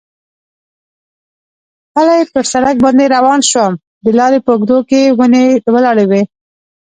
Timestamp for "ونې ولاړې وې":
5.17-6.21